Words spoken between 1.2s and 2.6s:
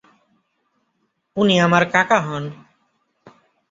উনি আমার কাকা হন।